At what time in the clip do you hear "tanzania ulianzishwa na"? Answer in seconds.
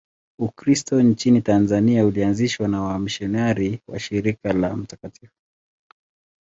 1.41-2.81